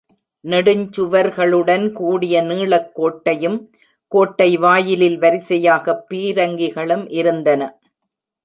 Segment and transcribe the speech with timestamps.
[0.45, 3.69] நெடுஞ்சுவர்களுடன் கூடிய நீளக் கோட்டையும்,
[4.07, 7.79] கோட்டை வாயிலில் வரிசையாக பீரங்கிகளும் இருந்தன.